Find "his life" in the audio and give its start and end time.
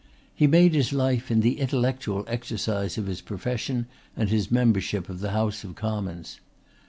0.73-1.29